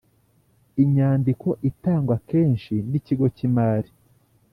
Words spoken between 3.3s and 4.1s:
cy imari